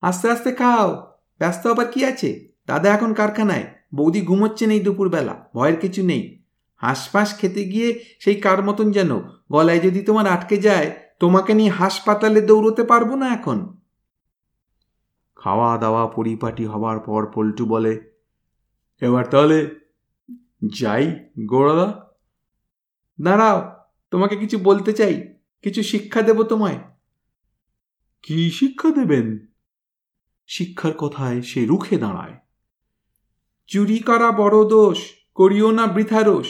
আস্তে 0.00 0.30
আস্তে 0.30 0.54
খাও। 0.54 1.18
ব্যস্ত 1.38 1.66
আবার 1.66 1.86
কি 1.86 2.04
আছে? 2.04 2.48
দাদা 2.66 2.94
এখন 2.94 3.14
কারখানায়। 3.14 3.64
বৌদি 3.94 4.22
ঘুমোচ্ছেন 4.22 4.70
এই 4.70 4.80
দুপুরবেলা 4.80 5.48
ভয়ের 5.54 5.76
কিছু 5.76 6.06
নেই। 6.06 6.42
হাঁসফাঁস 6.76 7.38
খেতে 7.38 7.64
গিয়ে 7.64 8.04
সেই 8.20 8.34
কার 8.34 8.64
মতন 8.64 8.92
যেন 8.92 9.20
গলায় 9.52 9.80
যদি 9.80 10.00
তোমার 10.02 10.26
আটকে 10.26 10.56
যায় 10.56 11.05
তোমাকে 11.18 11.54
নিয়ে 11.54 11.70
হাসপাতালে 11.70 12.40
দৌড়তে 12.40 12.84
পারব 12.84 13.14
না 13.14 13.34
এখন। 13.34 13.76
খাওয়া 15.36 15.78
দাওয়া 15.78 16.06
পরিপাটি 16.06 16.64
হবার 16.64 16.98
পর 16.98 17.30
পল্টু 17.34 17.66
বলে, 17.66 18.12
এবার 19.00 19.26
তাহলে 19.26 19.80
যাই 20.80 21.28
গোড়াদা 21.46 21.88
দাঁড়াও, 23.20 23.86
তোমাকে 24.10 24.36
কিছু 24.36 24.58
বলতে 24.58 24.92
চাই, 24.92 25.34
কিছু 25.62 25.82
শিক্ষা 25.82 26.22
দেব 26.22 26.42
তোমায়। 26.42 26.78
কি 28.22 28.50
শিক্ষা 28.50 28.90
দেবেন? 28.90 29.46
শিক্ষার 30.46 30.92
কথায় 30.92 31.42
সে 31.42 31.66
রুখে 31.66 31.98
দাঁড়ায়। 31.98 32.36
চুরি 33.66 33.98
করা 33.98 34.32
বড় 34.32 34.68
দোষ, 34.68 34.98
করিও 35.34 35.70
না 35.70 35.86
বৃথা 35.86 36.22
রোষ। 36.22 36.48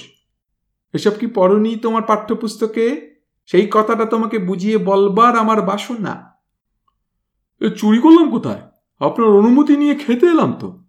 এসব 0.92 1.10
কি 1.10 1.26
পড়নি 1.26 1.76
তোমার 1.76 2.02
পাঠ্যপুস্তকে? 2.02 3.15
সেই 3.46 3.68
কথাটা 3.70 4.04
তোমাকে 4.04 4.38
বুঝিয়ে 4.38 4.78
বলবার 4.78 5.36
আমার 5.36 5.62
বাসনা 5.62 6.36
এ, 7.60 7.68
চুরি 7.68 7.98
করলাম 7.98 8.30
কোথায়? 8.30 8.62
আপনার 9.00 9.28
অনুমতি 9.28 9.76
নিয়ে 9.76 9.94
খেতে 9.94 10.26
এলাম 10.26 10.52
তো। 10.52 10.84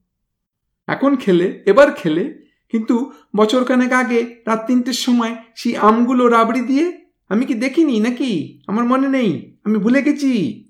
এখন 0.87 1.15
খেলে, 1.15 1.63
এবার 1.65 1.91
খেলে, 1.91 2.47
কিন্তু 2.69 3.11
বছরখানেক 3.35 3.93
আগে, 3.93 4.43
রাত 4.47 4.63
তিনটের 4.67 4.93
সময়, 4.93 5.35
সেই 5.55 5.75
আমগুলো 5.75 6.27
রাবড়ি 6.27 6.61
দিয়ে 6.61 7.07
আমি 7.29 7.45
কি 7.45 7.53
দেখিনি 7.53 7.99
নাকি? 7.99 8.61
আমার 8.67 8.85
মনে 8.85 9.07
নেই, 9.07 9.57
আমি 9.63 9.77
ভুলে 9.77 10.01
গেছি। 10.01 10.63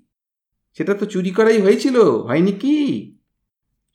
সেটা 0.72 0.94
তো 0.94 1.06
চুরি 1.06 1.30
করাই 1.30 1.60
হয়েছিল, 1.60 2.00
হয়নি 2.00 2.52
কি? 2.52 3.16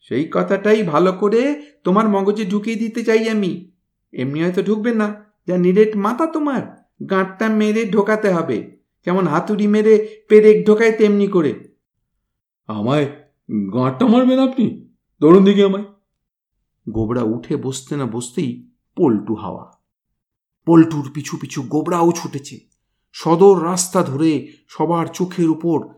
সেই 0.00 0.28
কথাটাই 0.32 0.82
ভালো 0.82 1.12
করে 1.12 1.62
তোমার 1.84 2.08
মগজে 2.08 2.44
ঢুকিয়ে 2.44 2.76
দিতে 2.76 3.04
চাই 3.04 3.28
আমি। 3.28 3.72
এমনি 4.12 4.42
হয়তো 4.42 4.62
ঢুকবে 4.62 4.94
না, 4.94 5.24
যা 5.46 5.56
নিরেট 5.56 5.96
মাথা 5.96 6.26
তোমার। 6.26 6.83
গাঁটটা 7.10 7.48
মেরে 7.48 7.90
ঢোকাতে 7.90 8.30
হবে। 8.30 8.76
যেমন 9.04 9.26
হাতুড়ি 9.26 9.66
মেরে 9.66 10.24
পেরেক 10.28 10.66
ঢোকায় 10.66 10.92
তেমনি 10.92 11.26
করে। 11.28 11.76
আমায় 12.66 13.06
গাঁটটা 13.74 14.06
মারবেন 14.06 14.38
আপনি? 14.38 14.88
ধরুন 15.20 15.44
দেখি 15.44 15.62
আমায়। 15.62 15.84
গোবরা 16.88 17.22
উঠে 17.22 17.56
বসতে 17.56 17.96
না 17.96 18.04
বসতেই 18.04 18.70
পল্টু 18.96 19.34
হাওয়া। 19.34 19.70
পল্টুর 20.66 21.10
পিছু 21.14 21.36
পিছু 21.36 21.62
গোবরাও 21.62 22.12
ছুটেছে। 22.12 22.60
সদর 23.12 23.64
রাস্তা 23.64 24.02
ধরে 24.02 24.52
সবার 24.68 25.06
চোখের 25.06 25.48
উপর 25.48 25.88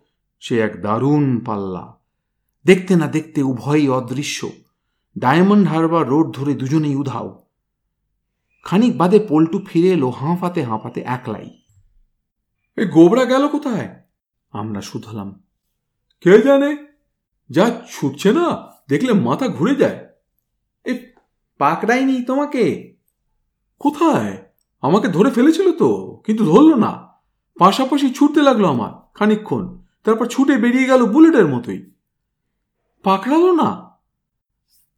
সে 0.40 0.60
এক 0.60 0.82
দারুণ 0.82 1.44
পাল্লা। 1.44 1.98
দেখতে 2.64 2.96
না 2.96 3.06
দেখতে 3.06 3.42
উভয়ই 3.42 3.88
অদৃশ্য। 3.88 4.50
ডায়মন্ড 5.18 5.68
হারবার 5.68 6.08
রোড 6.08 6.34
ধরে 6.34 6.54
দুজনেই 6.54 6.96
উধাও। 6.96 7.45
খানিক 8.66 8.98
বাদে 8.98 9.26
পল্টু 9.28 9.64
ফিরে 9.66 9.88
এলো 9.88 10.10
হাঁফাতে 10.10 10.62
হাঁফাতে 10.62 11.00
একলাই। 11.00 11.50
এ 12.76 12.86
গোবরা 12.86 13.24
গেল 13.24 13.48
কোথায়? 13.48 14.02
আমরা 14.50 14.80
শুধলাম। 14.80 15.42
কে 16.20 16.42
জানে? 16.42 16.76
যা 17.50 17.80
ছুটছে 17.90 18.32
না 18.32 18.72
দেখলে 18.88 19.12
মাথা 19.12 19.48
ঘুরে 19.48 19.74
যায়। 19.74 20.06
এ 20.84 21.12
পাকড়ায়নি 21.58 22.22
তোমাকে? 22.22 22.96
কোথায়? 23.78 24.42
আমাকে 24.80 25.08
ধরে 25.08 25.30
ফেলেছিল 25.30 25.72
তো 25.72 26.22
কিন্তু 26.26 26.44
ধরলো 26.44 26.74
না। 26.74 27.08
পাশাপাশি 27.58 28.14
ছুটতে 28.14 28.42
লাগল 28.42 28.64
আমার 28.64 28.92
খানিক্ষণ 29.14 29.82
তারপর 30.04 30.26
ছুটে 30.26 30.56
বেরিয়ে 30.56 30.86
গেল 30.86 31.06
বুলেটের 31.06 31.46
মতোই। 31.46 31.92
পাকড়ালো 33.02 33.52
না? 33.52 33.90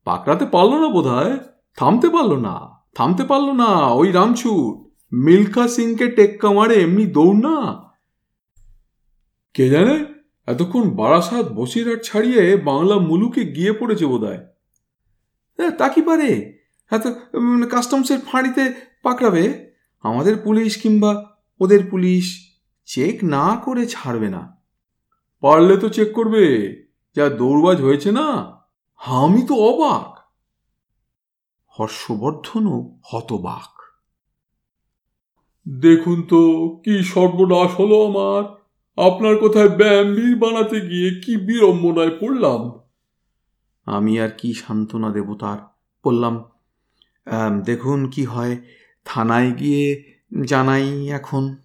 পাকড়াতে 0.05 0.47
পারল 0.47 0.75
না 0.75 0.89
বোধ 0.89 1.07
থামতে 1.77 2.09
পারল 2.09 2.37
না। 2.37 2.78
থামতে 2.97 3.25
পারল 3.25 3.49
না, 3.53 3.71
ওই 4.01 4.13
রামছুট 4.13 4.75
মিল্খা 5.13 5.69
সিংকে 5.69 6.07
টেক্কা 6.09 6.51
মারে 6.53 6.75
এমনি 6.75 7.07
দৌড় 7.07 7.39
না। 7.39 7.57
কে 9.55 9.69
জানে, 9.71 9.97
এতক্ষণ 10.47 10.91
বারাসাত 10.91 11.47
বসিরহাট 11.53 12.01
ছাড়িয়ে 12.03 12.57
বাংলা 12.57 12.97
মুলুকে 12.99 13.45
গিয়ে 13.45 13.73
পড়েছে 13.73 14.07
বোধ 14.07 14.25
হয় 14.25 14.43
তা 15.79 15.89
কি 15.89 16.03
পারে? 16.03 16.31
এত 16.91 17.07
কাস্টমসের 17.71 18.21
ফাঁড়িতে 18.21 18.73
পাকড়াবে? 19.03 19.45
আমাদের 20.05 20.35
পুলিশ 20.45 20.83
কিংবা 20.83 21.13
ওদের 21.61 21.81
পুলিশ 21.91 22.25
চেক 22.89 23.25
না 23.25 23.61
করে 23.65 23.87
ছাড়বে 23.87 24.29
না। 24.29 24.43
পারলে 25.41 25.77
তো 25.77 25.89
চেক 25.89 26.13
করবে, 26.13 26.45
যা 27.17 27.29
দৌড়বাজ 27.29 27.79
হয়েছে 27.81 28.11
না। 28.13 28.29
আমি 29.01 29.43
তো 29.43 29.55
অবাক। 29.55 30.18
হর্ষবর্ধনও 31.79 32.77
হতবাক। 33.05 33.73
দেখুন 35.67 36.23
তো 36.23 36.41
কি 36.85 37.03
সর্বনাশ 37.03 37.71
হলো 37.81 37.97
আমার। 38.07 38.43
আপনার 38.99 39.37
কোথায় 39.37 39.69
ব্যায়ামবীর 39.69 40.37
বানাতে 40.37 40.81
গিয়ে 40.81 41.11
কি 41.21 41.37
বিড়ম্বনায় 41.37 42.15
পড়লাম? 42.21 42.61
আমি 43.87 44.21
আর 44.21 44.29
কি 44.39 44.53
সান্ত্বনা 44.53 45.11
দেব 45.11 45.35
তার 45.35 45.59
বললাম 46.05 46.45
দেখুন 47.65 48.11
কি 48.11 48.25
হয় 48.25 48.55
থানায় 49.05 49.51
গিয়ে 49.51 49.85
জানাই 50.47 51.09
এখন। 51.09 51.57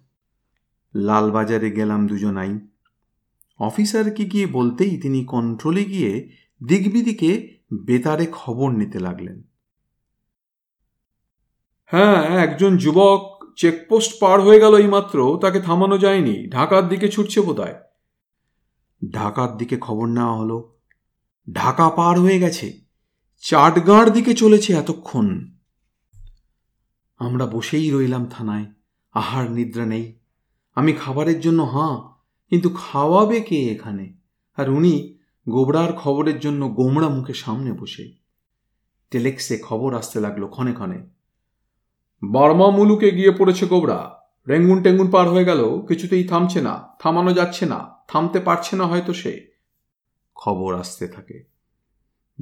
লালবাজারে 0.94 1.70
গেলাম 1.70 2.06
দুজনাই। 2.06 2.52
অফিসারকে 3.58 4.24
গিয়ে 4.24 4.46
বলতেই 4.46 5.00
তিনি 5.00 5.24
কন্ট্রোলে 5.24 5.84
গিয়ে 5.84 6.12
দিগবিদিকে 6.66 7.30
বেতারে 7.86 8.26
খবর 8.32 8.70
নিতে 8.70 8.98
লাগলেন। 8.98 9.42
হ্যাঁ 11.84 12.38
একজন 12.38 12.76
যুবক 12.76 13.44
চেকপোস্ট 13.56 14.20
পার 14.20 14.40
হয়ে 14.40 14.60
গেল 14.60 14.76
এইমাত্র, 14.76 15.38
তাকে 15.42 15.60
থামানো 15.60 15.98
যায়নি। 15.98 16.48
ঢাকার 16.50 16.88
দিকে 16.88 17.08
ছুটছে 17.08 17.40
বোধহয়। 17.40 17.74
ঢাকার 19.12 19.56
দিকে 19.56 19.76
খবর 19.76 20.06
নেওয়া 20.06 20.36
হলো। 20.36 20.76
ঢাকা 21.52 21.90
পার 21.90 22.20
হয়ে 22.20 22.38
গেছে। 22.38 22.80
চাটগাঁড় 23.40 24.10
দিকে 24.10 24.34
চলেছে 24.34 24.72
এতক্ষণ। 24.72 25.52
আমরা 27.18 27.46
বসেই 27.46 27.90
রইলাম 27.90 28.26
থানায়। 28.26 28.66
আহার 29.12 29.50
নিদ্রা 29.50 29.86
নেই। 29.86 30.18
আমি 30.74 30.92
খাবারের 30.92 31.40
জন্য, 31.40 31.62
হাঁ, 31.62 31.98
কিন্তু 32.50 32.70
খাওয়াবে 32.74 33.40
কে 33.40 33.56
এখানে? 33.56 34.14
আর 34.56 34.70
উনি 34.70 35.18
গোবরার 35.48 35.92
খবরের 35.92 36.40
জন্য 36.40 36.68
গোমড়া 36.68 37.08
মুখে 37.08 37.34
সামনে 37.34 37.72
বসে। 37.72 38.12
টেলেক্সে 39.10 39.58
খবর 39.58 39.94
আসতে 39.94 40.20
লাগল 40.20 40.46
ক্ষণে 40.46 40.72
ক্ষণে। 40.72 41.06
বার্মা 42.22 42.70
মুলুকে 42.70 43.10
গিয়ে 43.10 43.30
পড়েছে 43.30 43.66
গোবরা। 43.66 44.20
রেঙ্গুন 44.48 44.82
টেঙ্গুন 44.82 45.10
পার 45.10 45.28
হয়ে 45.28 45.44
গেল, 45.44 45.80
কিছুতেই 45.88 46.24
থামছে 46.24 46.60
না, 46.60 46.88
থামানো 46.98 47.32
যাচ্ছে 47.32 47.66
না, 47.66 47.90
থামতে 48.08 48.40
পারছে 48.40 48.76
না 48.76 48.86
হয়তো 48.86 49.12
সে। 49.12 49.60
খবর 50.34 50.74
আসতে 50.74 51.08
থাকে। 51.08 51.44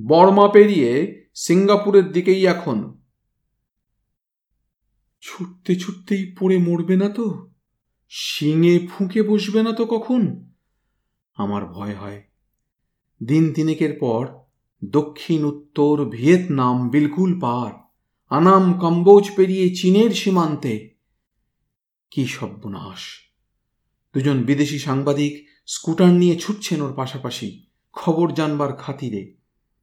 বর্মা 0.06 0.48
পেরিয়ে 0.48 1.24
সিঙ্গাপুরের 1.35 2.12
দিকেই 2.12 2.46
এখন। 2.46 2.98
ছুটতে 5.20 5.76
ছুটতেই 5.76 6.37
পড়ে 6.38 6.58
মরবে 6.58 6.96
না 6.96 7.08
তো? 7.08 7.50
শিঙে 8.08 8.87
ফুঁকে 8.87 9.22
বসবে 9.22 9.62
না 9.62 9.72
তো 9.72 9.87
কখন? 9.87 10.50
আমার 11.35 11.66
ভয় 11.66 11.94
হয়। 11.94 12.22
দিন 13.22 13.52
তিনেকের 13.52 13.98
পর 14.00 14.28
দক্ষিণ, 14.85 15.44
উত্তর, 15.44 16.04
ভিয়েতনাম 16.04 16.88
বিলকুল 16.88 17.40
পার। 17.40 17.82
আনাম 18.33 18.73
কম্বোজ 18.73 19.31
পেরিয়ে 19.37 19.75
চীনের 19.75 20.11
সীমান্তে। 20.11 20.95
কি 22.11 22.27
সর্বনাশ। 22.27 22.99
দুজন 24.14 24.42
বিদেশি 24.42 24.79
সাংবাদিক 24.79 25.47
স্কুটার 25.66 26.09
নিয়ে 26.09 26.37
ছুটছেন 26.37 26.83
ওর 26.83 26.95
পাশাপাশি, 26.95 27.66
খবর 27.92 28.33
জানবার 28.33 28.73
খাতিরে। 28.73 29.35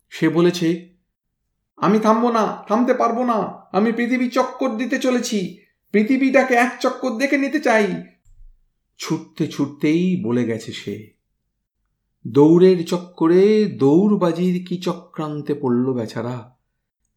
সে 0.10 0.30
বলেছে, 0.30 0.96
আমি 1.78 2.00
থামবো 2.00 2.32
না, 2.32 2.64
থামতে 2.68 2.94
পারব 2.94 3.24
না, 3.24 3.68
আমি 3.72 3.92
পৃথিবী 3.92 4.30
চক্কর 4.30 4.78
দিতে 4.78 5.00
চলেছি, 5.00 5.58
পৃথিবীটাকে 5.92 6.54
এক 6.54 6.78
চক্কর 6.82 7.18
দেখে 7.18 7.38
নিতে 7.38 7.60
চাই। 7.60 8.04
ছুটতে 8.98 9.48
ছুটতেই 9.48 10.24
বলে 10.24 10.46
গেছে 10.46 10.74
সে। 10.74 11.14
দৌড়ের 12.28 12.86
চক্করে 12.86 13.66
দৌড়বাজির 13.66 14.66
কি 14.68 14.78
চক্রান্তে 14.78 15.54
পড়ল 15.54 15.94
বেচারা। 15.94 16.59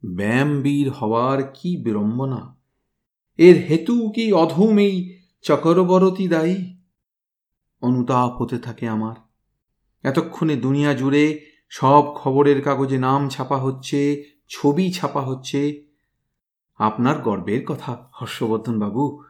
ব্যায়ামবীর 0.04 0.90
হওয়ার 0.90 1.42
কি 1.54 1.84
বিড়ম্বনা? 1.84 2.56
এর 3.36 3.56
হেতু 3.56 4.10
কি 4.10 4.32
অধম 4.32 4.78
এই 4.78 5.18
চকরবরতী 5.42 6.28
দায়ী? 6.28 6.76
অনুতাপ 7.80 8.42
হতে 8.42 8.58
থাকে 8.58 8.88
আমার। 8.88 9.14
এতক্ষণে 10.02 10.56
দুনিয়া 10.56 10.94
জুড়ে 10.94 11.40
সব 11.68 12.14
খবরের 12.14 12.62
কাগজে 12.62 12.98
নাম 12.98 13.28
ছাপা 13.28 13.56
হচ্ছে, 13.56 14.24
ছবি 14.48 14.92
ছাপা 14.92 15.22
হচ্ছে। 15.22 15.86
আপনার 16.78 17.18
গর্বের 17.18 17.64
কথা, 17.66 18.08
হর্ষবর্ধন 18.12 18.78
বাবু। 18.78 19.22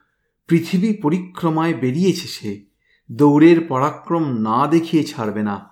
পৃথিবী 0.47 0.93
পরিক্রমায় 0.93 1.75
বেরিয়েছে 1.75 2.29
সে। 2.29 2.67
দৌড়ের 3.13 3.61
পরাক্রম 3.61 4.29
না 4.29 4.67
দেখিয়ে 4.67 5.05
ছাড়বে 5.05 5.43
না। 5.43 5.69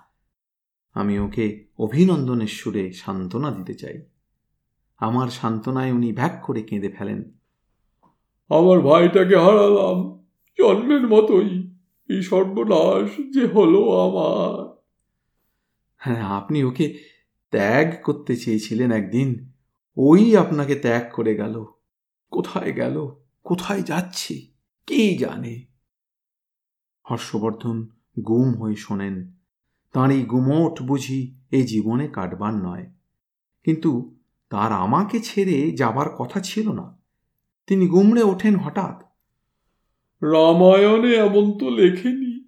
আমি 0.93 1.19
ওকে 1.19 1.65
অভিনন্দনের 1.77 2.47
সুরে 2.47 2.93
সান্ত্বনা 2.93 3.51
দিতে 3.51 3.73
চাই। 3.73 4.10
আমার 5.01 5.29
সান্ত্বনায় 5.29 5.91
উনি 5.91 6.13
ভ্যাক 6.13 6.43
করে 6.45 6.63
কেঁদে 6.63 6.89
ফেলেন। 6.89 7.31
আমার 8.49 8.79
ভাইটাকে 8.79 9.35
হারালাম 9.37 10.25
জন্মের 10.57 11.07
মতোই। 11.07 11.75
এই 12.09 12.21
সর্বনাশ 12.21 13.33
যে 13.33 13.47
হলো 13.47 13.99
আমার। 13.99 14.81
হ্যাঁ 15.97 16.23
আপনি 16.23 16.63
ওকে 16.63 16.97
ত্যাগ 17.51 18.03
করতে 18.03 18.35
চেয়েছিলেন 18.35 18.91
একদিন। 18.91 19.51
ওই 19.97 20.37
আপনাকে 20.37 20.75
ত্যাগ 20.75 21.11
করে 21.13 21.35
গেল। 21.35 21.65
কোথায় 22.31 22.73
গেল? 22.73 23.07
কোথায় 23.43 23.81
যাচ্ছে? 23.81 24.41
কে 24.87 25.17
জানে? 25.17 25.65
হর্ষবর্ধন 27.11 27.87
গুম 28.25 28.61
হয়ে 28.61 28.75
শোনেন। 28.75 29.31
তাঁর 29.91 30.11
এই 30.11 30.21
গুমোট 30.21 30.81
বুঝি 30.81 31.35
এই 31.51 31.63
জীবনে 31.63 32.07
কাটবার 32.07 32.53
নয়। 32.53 32.91
কিন্তু 33.63 34.15
তার 34.51 34.71
আমাকে 34.71 35.19
ছেড়ে 35.19 35.71
যাবার 35.71 36.09
কথা 36.09 36.39
ছিল 36.39 36.71
না। 36.71 36.97
তিনি 37.67 37.87
গুমড়ে 37.87 38.23
ওঠেন 38.23 38.55
হঠাৎ। 38.55 39.03
রামায়ণে 40.23 41.15
এমন 41.15 41.57
তো 41.57 41.69
লেখেনি। 41.69 42.43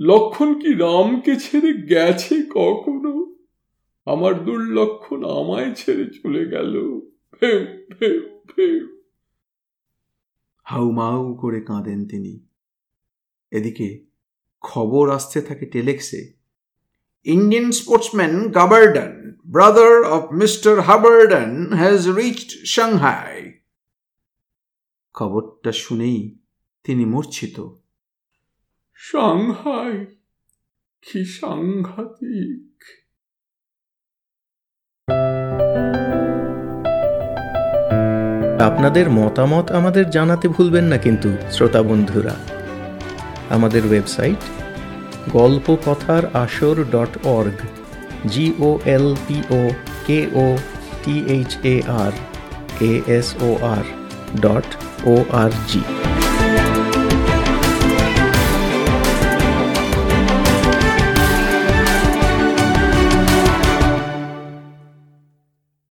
লক্ষণ 0.00 0.60
কি 0.60 0.74
রামকে 0.74 1.36
ছেড়ে 1.36 1.72
গেছে 1.72 2.42
কখনো? 2.54 3.36
আমার 4.04 4.44
দুর্লক্ষণ 4.44 5.24
আমায় 5.24 5.74
ছেড়ে 5.74 6.04
চলে 6.04 6.46
গেল। 6.46 7.00
হাউমাউ 10.62 11.34
করে 11.34 11.60
কাঁদেন 11.60 12.06
তিনি। 12.06 12.40
এদিকে 13.50 14.04
খবর 14.60 15.10
আসতে 15.10 15.42
থাকে 15.42 15.66
টেলেক্সে। 15.66 16.41
Indian 17.24 17.70
sportsman 17.70 18.50
Gabardon 18.50 19.32
brother 19.46 20.02
of 20.02 20.32
mister 20.32 20.80
Habardon 20.80 21.72
has 21.72 22.08
reached 22.08 22.66
Shanghai 22.66 23.52
খবরটা 25.14 25.72
শুনেই 25.72 26.38
তিনি 26.84 27.04
মূর্ছিত। 27.04 27.68
সাংহাই 28.94 30.06
কি 31.02 31.24
সাংঘাতিক। 31.24 32.82
আপনাদের 38.62 39.10
মতামত 39.10 39.70
আমাদের 39.70 40.10
জানাতে 40.10 40.48
ভুলবেন 40.48 40.84
না 40.84 40.98
কিন্তু 40.98 41.36
শ্রোতা 41.52 41.82
বন্ধুরা। 41.82 42.34
আমাদের 43.50 43.86
website 43.86 44.61
Golpo 45.30 45.66
Kothar 45.84 46.22
Ashor 46.34 46.76
dot 46.92 47.12
org 47.28 47.58
G O 48.28 48.70
L 48.86 49.06
P 49.26 49.38
O 49.52 49.60
K 50.06 50.20
O 50.36 50.46
T 51.02 51.14
H 51.28 51.50
A 51.64 51.76
R 51.96 52.12
K 52.78 52.90
S 53.08 53.28
O 53.42 53.50
R 53.72 53.84
dot 54.40 54.68
O 55.06 55.14
R 55.32 55.50
G 55.68 55.82